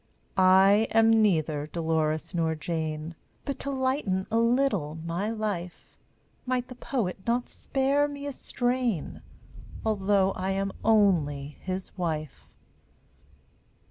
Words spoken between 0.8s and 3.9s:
am neither Dolores nor Jane, But to